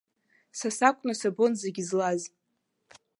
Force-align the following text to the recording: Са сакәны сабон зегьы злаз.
Са 0.59 0.69
сакәны 0.77 1.13
сабон 1.21 1.51
зегьы 1.61 1.83
злаз. 1.89 2.21